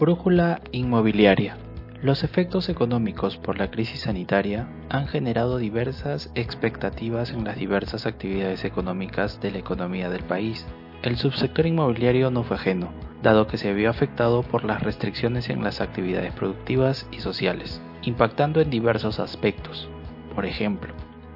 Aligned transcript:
Brújula 0.00 0.62
inmobiliaria. 0.72 1.58
Los 2.00 2.24
efectos 2.24 2.70
económicos 2.70 3.36
por 3.36 3.58
la 3.58 3.70
crisis 3.70 4.00
sanitaria 4.00 4.66
han 4.88 5.06
generado 5.08 5.58
diversas 5.58 6.32
expectativas 6.34 7.32
en 7.32 7.44
las 7.44 7.58
diversas 7.58 8.06
actividades 8.06 8.64
económicas 8.64 9.42
de 9.42 9.50
la 9.50 9.58
economía 9.58 10.08
del 10.08 10.22
país. 10.22 10.66
El 11.02 11.18
subsector 11.18 11.66
inmobiliario 11.66 12.30
no 12.30 12.44
fue 12.44 12.56
ajeno, 12.56 12.94
dado 13.22 13.46
que 13.46 13.58
se 13.58 13.74
vio 13.74 13.90
afectado 13.90 14.42
por 14.42 14.64
las 14.64 14.82
restricciones 14.82 15.50
en 15.50 15.62
las 15.62 15.82
actividades 15.82 16.32
productivas 16.32 17.06
y 17.12 17.20
sociales, 17.20 17.82
impactando 18.00 18.62
en 18.62 18.70
diversos 18.70 19.20
aspectos. 19.20 19.90
Por 20.34 20.46
ejemplo, 20.46 20.94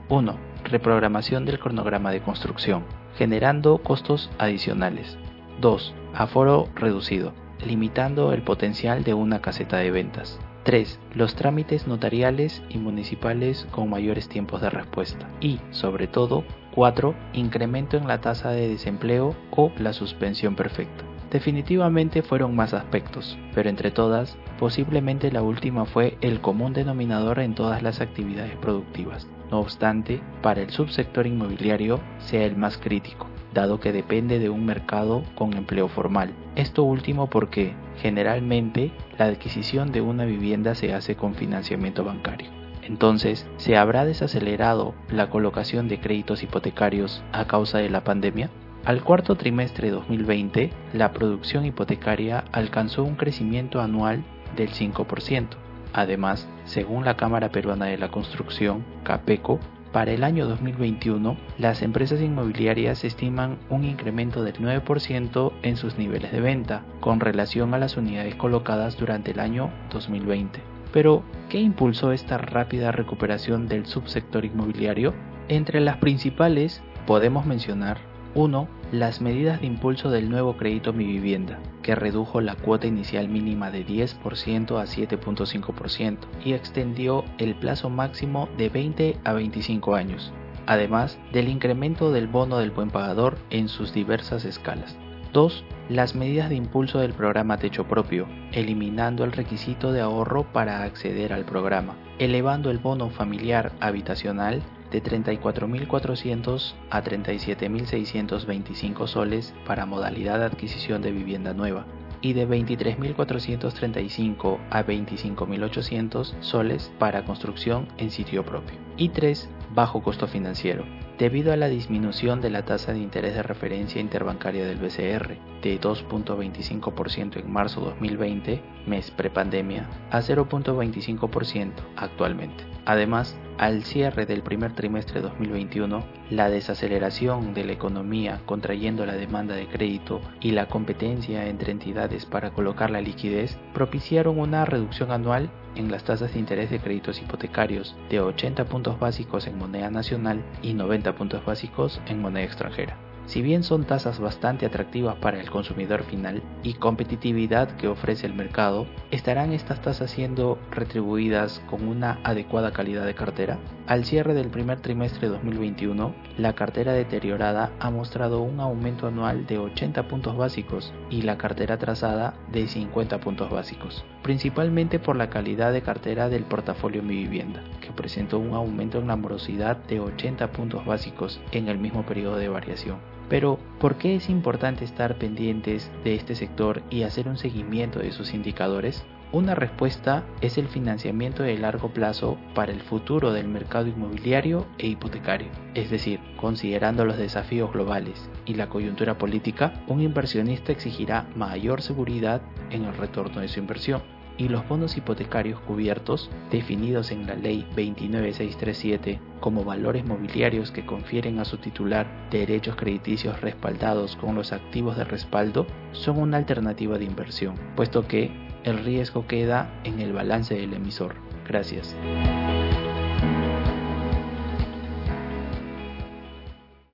1. 0.08 0.38
Reprogramación 0.64 1.44
del 1.44 1.58
cronograma 1.58 2.12
de 2.12 2.22
construcción, 2.22 2.84
generando 3.18 3.76
costos 3.82 4.30
adicionales. 4.38 5.18
2. 5.60 5.94
Aforo 6.14 6.70
reducido, 6.74 7.34
limitando 7.64 8.32
el 8.32 8.42
potencial 8.42 9.04
de 9.04 9.14
una 9.14 9.40
caseta 9.40 9.78
de 9.78 9.90
ventas. 9.90 10.38
3. 10.64 10.98
Los 11.14 11.34
trámites 11.34 11.86
notariales 11.86 12.62
y 12.70 12.78
municipales 12.78 13.66
con 13.70 13.90
mayores 13.90 14.28
tiempos 14.28 14.62
de 14.62 14.70
respuesta. 14.70 15.28
Y, 15.40 15.60
sobre 15.70 16.06
todo, 16.06 16.44
4. 16.74 17.14
Incremento 17.34 17.96
en 17.96 18.08
la 18.08 18.20
tasa 18.20 18.50
de 18.50 18.68
desempleo 18.68 19.36
o 19.50 19.70
la 19.78 19.92
suspensión 19.92 20.56
perfecta. 20.56 21.04
Definitivamente 21.30 22.22
fueron 22.22 22.54
más 22.54 22.74
aspectos, 22.74 23.36
pero 23.54 23.68
entre 23.68 23.90
todas, 23.90 24.38
posiblemente 24.58 25.32
la 25.32 25.42
última 25.42 25.84
fue 25.84 26.16
el 26.20 26.40
común 26.40 26.72
denominador 26.72 27.40
en 27.40 27.56
todas 27.56 27.82
las 27.82 28.00
actividades 28.00 28.56
productivas. 28.56 29.26
No 29.50 29.58
obstante, 29.58 30.22
para 30.42 30.62
el 30.62 30.70
subsector 30.70 31.26
inmobiliario 31.26 31.98
sea 32.18 32.44
el 32.44 32.56
más 32.56 32.78
crítico, 32.78 33.26
dado 33.54 33.80
que 33.80 33.92
depende 33.92 34.38
de 34.38 34.50
un 34.50 34.66
mercado 34.66 35.22
con 35.34 35.54
empleo 35.54 35.88
formal. 35.88 36.34
Esto 36.56 36.82
último 36.82 37.30
porque, 37.30 37.74
generalmente, 37.96 38.92
la 39.18 39.26
adquisición 39.26 39.92
de 39.92 40.00
una 40.00 40.24
vivienda 40.24 40.74
se 40.74 40.92
hace 40.92 41.16
con 41.16 41.34
financiamiento 41.34 42.04
bancario. 42.04 42.50
Entonces, 42.82 43.46
¿se 43.56 43.76
habrá 43.76 44.04
desacelerado 44.04 44.94
la 45.08 45.30
colocación 45.30 45.88
de 45.88 46.00
créditos 46.00 46.42
hipotecarios 46.42 47.22
a 47.32 47.46
causa 47.46 47.78
de 47.78 47.88
la 47.88 48.04
pandemia? 48.04 48.50
Al 48.84 49.02
cuarto 49.02 49.36
trimestre 49.36 49.88
de 49.88 49.94
2020, 49.94 50.70
la 50.92 51.12
producción 51.12 51.64
hipotecaria 51.64 52.44
alcanzó 52.52 53.02
un 53.02 53.14
crecimiento 53.14 53.80
anual 53.80 54.22
del 54.56 54.68
5%. 54.68 55.48
Además, 55.94 56.48
según 56.64 57.04
la 57.04 57.16
Cámara 57.16 57.50
Peruana 57.50 57.86
de 57.86 57.96
la 57.96 58.10
Construcción, 58.10 58.84
CAPECO, 59.04 59.60
para 59.94 60.10
el 60.10 60.24
año 60.24 60.48
2021, 60.48 61.36
las 61.56 61.80
empresas 61.80 62.20
inmobiliarias 62.20 63.04
estiman 63.04 63.60
un 63.70 63.84
incremento 63.84 64.42
del 64.42 64.54
9% 64.54 65.52
en 65.62 65.76
sus 65.76 65.96
niveles 65.98 66.32
de 66.32 66.40
venta 66.40 66.82
con 66.98 67.20
relación 67.20 67.72
a 67.74 67.78
las 67.78 67.96
unidades 67.96 68.34
colocadas 68.34 68.96
durante 68.96 69.30
el 69.30 69.38
año 69.38 69.70
2020. 69.92 70.60
Pero, 70.92 71.22
¿qué 71.48 71.60
impulsó 71.60 72.10
esta 72.10 72.38
rápida 72.38 72.90
recuperación 72.90 73.68
del 73.68 73.86
subsector 73.86 74.44
inmobiliario? 74.44 75.14
Entre 75.46 75.78
las 75.78 75.98
principales 75.98 76.82
podemos 77.06 77.46
mencionar 77.46 77.98
1. 78.34 78.68
Las 78.90 79.20
medidas 79.20 79.60
de 79.60 79.68
impulso 79.68 80.10
del 80.10 80.28
nuevo 80.28 80.56
crédito 80.56 80.92
Mi 80.92 81.04
Vivienda, 81.04 81.60
que 81.82 81.94
redujo 81.94 82.40
la 82.40 82.56
cuota 82.56 82.88
inicial 82.88 83.28
mínima 83.28 83.70
de 83.70 83.86
10% 83.86 84.80
a 84.80 84.84
7.5% 84.84 86.18
y 86.44 86.52
extendió 86.52 87.24
el 87.38 87.54
plazo 87.54 87.90
máximo 87.90 88.48
de 88.58 88.68
20 88.68 89.18
a 89.24 89.32
25 89.32 89.94
años, 89.94 90.32
además 90.66 91.18
del 91.32 91.48
incremento 91.48 92.10
del 92.10 92.26
bono 92.26 92.58
del 92.58 92.72
buen 92.72 92.90
pagador 92.90 93.38
en 93.50 93.68
sus 93.68 93.92
diversas 93.92 94.44
escalas. 94.44 94.96
2. 95.32 95.64
Las 95.88 96.14
medidas 96.14 96.48
de 96.48 96.56
impulso 96.56 96.98
del 96.98 97.12
programa 97.12 97.58
Techo 97.58 97.84
Propio, 97.84 98.26
eliminando 98.52 99.24
el 99.24 99.32
requisito 99.32 99.92
de 99.92 100.00
ahorro 100.00 100.44
para 100.52 100.82
acceder 100.82 101.32
al 101.32 101.44
programa, 101.44 101.94
elevando 102.18 102.70
el 102.70 102.78
bono 102.78 103.10
familiar 103.10 103.72
habitacional 103.80 104.62
de 104.94 105.02
34.400 105.02 106.74
a 106.88 107.02
37.625 107.02 109.06
soles 109.08 109.52
para 109.66 109.86
modalidad 109.86 110.38
de 110.38 110.44
adquisición 110.44 111.02
de 111.02 111.10
vivienda 111.10 111.52
nueva 111.52 111.84
y 112.20 112.32
de 112.32 112.48
23.435 112.48 114.60
a 114.70 114.86
25.800 114.86 116.40
soles 116.40 116.92
para 117.00 117.24
construcción 117.24 117.88
en 117.98 118.12
sitio 118.12 118.44
propio. 118.44 118.78
Y 118.96 119.08
3. 119.08 119.50
Bajo 119.74 120.04
costo 120.04 120.28
financiero, 120.28 120.84
debido 121.18 121.52
a 121.52 121.56
la 121.56 121.66
disminución 121.66 122.40
de 122.40 122.50
la 122.50 122.64
tasa 122.64 122.92
de 122.92 123.00
interés 123.00 123.34
de 123.34 123.42
referencia 123.42 124.00
interbancaria 124.00 124.64
del 124.64 124.78
BCR 124.78 125.36
de 125.62 125.80
2.25% 125.80 127.40
en 127.40 127.52
marzo 127.52 127.80
2020, 127.80 128.62
mes 128.86 129.10
prepandemia, 129.10 129.90
a 130.12 130.20
0.25% 130.20 131.72
actualmente. 131.96 132.62
Además, 132.84 133.36
al 133.58 133.84
cierre 133.84 134.26
del 134.26 134.42
primer 134.42 134.74
trimestre 134.74 135.20
de 135.20 135.28
2021, 135.28 136.04
la 136.30 136.50
desaceleración 136.50 137.54
de 137.54 137.64
la 137.64 137.72
economía 137.72 138.40
contrayendo 138.46 139.06
la 139.06 139.14
demanda 139.14 139.54
de 139.54 139.66
crédito 139.66 140.20
y 140.40 140.52
la 140.52 140.66
competencia 140.68 141.46
entre 141.46 141.72
entidades 141.72 142.26
para 142.26 142.52
colocar 142.52 142.90
la 142.90 143.00
liquidez 143.00 143.58
propiciaron 143.72 144.38
una 144.38 144.64
reducción 144.64 145.10
anual 145.12 145.50
en 145.76 145.90
las 145.90 146.04
tasas 146.04 146.32
de 146.32 146.40
interés 146.40 146.70
de 146.70 146.80
créditos 146.80 147.20
hipotecarios 147.20 147.96
de 148.10 148.20
80 148.20 148.64
puntos 148.66 148.98
básicos 148.98 149.46
en 149.46 149.58
moneda 149.58 149.90
nacional 149.90 150.44
y 150.62 150.74
90 150.74 151.14
puntos 151.14 151.44
básicos 151.44 152.00
en 152.06 152.20
moneda 152.20 152.44
extranjera. 152.44 153.03
Si 153.26 153.40
bien 153.40 153.62
son 153.62 153.84
tasas 153.84 154.20
bastante 154.20 154.66
atractivas 154.66 155.16
para 155.16 155.40
el 155.40 155.50
consumidor 155.50 156.02
final 156.04 156.42
y 156.62 156.74
competitividad 156.74 157.70
que 157.76 157.88
ofrece 157.88 158.26
el 158.26 158.34
mercado, 158.34 158.86
¿estarán 159.10 159.52
estas 159.52 159.80
tasas 159.80 160.10
siendo 160.10 160.58
retribuidas 160.70 161.62
con 161.70 161.88
una 161.88 162.20
adecuada 162.22 162.72
calidad 162.72 163.06
de 163.06 163.14
cartera? 163.14 163.58
Al 163.86 164.04
cierre 164.04 164.34
del 164.34 164.48
primer 164.48 164.80
trimestre 164.80 165.28
de 165.28 165.34
2021, 165.34 166.14
la 166.36 166.54
cartera 166.54 166.92
deteriorada 166.92 167.72
ha 167.80 167.90
mostrado 167.90 168.42
un 168.42 168.60
aumento 168.60 169.06
anual 169.06 169.46
de 169.46 169.58
80 169.58 170.06
puntos 170.06 170.36
básicos 170.36 170.92
y 171.08 171.22
la 171.22 171.38
cartera 171.38 171.78
trazada 171.78 172.34
de 172.52 172.68
50 172.68 173.20
puntos 173.20 173.50
básicos, 173.50 174.04
principalmente 174.22 174.98
por 174.98 175.16
la 175.16 175.30
calidad 175.30 175.72
de 175.72 175.82
cartera 175.82 176.28
del 176.28 176.44
portafolio 176.44 177.02
Mi 177.02 177.16
Vivienda, 177.16 177.62
que 177.80 177.90
presentó 177.90 178.38
un 178.38 178.52
aumento 178.52 178.98
en 178.98 179.06
la 179.06 179.16
morosidad 179.16 179.76
de 179.76 180.00
80 180.00 180.52
puntos 180.52 180.84
básicos 180.84 181.40
en 181.52 181.68
el 181.68 181.78
mismo 181.78 182.04
periodo 182.04 182.36
de 182.36 182.48
variación. 182.48 183.13
Pero, 183.28 183.58
¿por 183.80 183.96
qué 183.96 184.16
es 184.16 184.28
importante 184.28 184.84
estar 184.84 185.16
pendientes 185.16 185.90
de 186.04 186.14
este 186.14 186.34
sector 186.34 186.82
y 186.90 187.02
hacer 187.02 187.28
un 187.28 187.38
seguimiento 187.38 187.98
de 187.98 188.12
sus 188.12 188.34
indicadores? 188.34 189.04
Una 189.32 189.56
respuesta 189.56 190.22
es 190.42 190.58
el 190.58 190.68
financiamiento 190.68 191.42
de 191.42 191.58
largo 191.58 191.88
plazo 191.88 192.38
para 192.54 192.70
el 192.70 192.80
futuro 192.80 193.32
del 193.32 193.48
mercado 193.48 193.88
inmobiliario 193.88 194.66
e 194.78 194.86
hipotecario. 194.86 195.48
Es 195.74 195.90
decir, 195.90 196.20
considerando 196.36 197.04
los 197.04 197.16
desafíos 197.16 197.72
globales 197.72 198.30
y 198.46 198.54
la 198.54 198.68
coyuntura 198.68 199.18
política, 199.18 199.82
un 199.88 200.02
inversionista 200.02 200.70
exigirá 200.70 201.26
mayor 201.34 201.82
seguridad 201.82 202.42
en 202.70 202.84
el 202.84 202.96
retorno 202.96 203.40
de 203.40 203.48
su 203.48 203.58
inversión 203.58 204.02
y 204.38 204.48
los 204.48 204.66
bonos 204.68 204.96
hipotecarios 204.96 205.60
cubiertos, 205.60 206.30
definidos 206.50 207.10
en 207.10 207.26
la 207.26 207.34
Ley 207.34 207.66
29637 207.74 209.20
como 209.40 209.64
valores 209.64 210.04
mobiliarios 210.04 210.70
que 210.70 210.86
confieren 210.86 211.38
a 211.38 211.44
su 211.44 211.58
titular 211.58 212.06
derechos 212.30 212.76
crediticios 212.76 213.40
respaldados 213.40 214.16
con 214.16 214.34
los 214.34 214.52
activos 214.52 214.96
de 214.96 215.04
respaldo, 215.04 215.66
son 215.92 216.18
una 216.18 216.38
alternativa 216.38 216.98
de 216.98 217.04
inversión, 217.04 217.54
puesto 217.76 218.06
que 218.06 218.30
el 218.64 218.84
riesgo 218.84 219.26
queda 219.26 219.70
en 219.84 220.00
el 220.00 220.12
balance 220.12 220.54
del 220.54 220.74
emisor. 220.74 221.14
Gracias. 221.46 221.94